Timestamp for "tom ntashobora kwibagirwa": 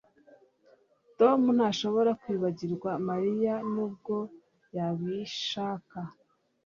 1.19-2.91